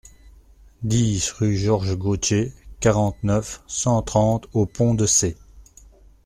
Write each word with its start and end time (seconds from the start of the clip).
dix 0.81 1.29
rue 1.29 1.55
Georges 1.55 1.95
Gautier, 1.95 2.53
quarante-neuf, 2.79 3.61
cent 3.67 4.01
trente 4.01 4.47
aux 4.53 4.65
Ponts-de-Cé 4.65 5.37